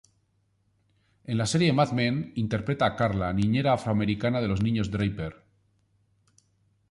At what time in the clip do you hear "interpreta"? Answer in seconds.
2.43-2.87